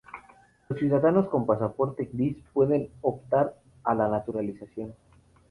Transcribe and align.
Los 0.67 0.79
ciudadanos 0.79 1.27
con 1.29 1.45
pasaporte 1.45 2.09
gris 2.11 2.35
pueden 2.53 2.89
optar 3.01 3.55
a 3.83 3.93
la 3.93 4.07
naturalización. 4.09 4.95